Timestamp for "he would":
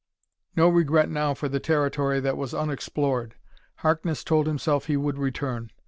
4.87-5.19